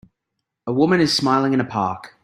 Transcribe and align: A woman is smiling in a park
A 0.65 0.73
woman 0.73 0.99
is 0.99 1.15
smiling 1.15 1.53
in 1.53 1.61
a 1.61 1.63
park 1.63 2.15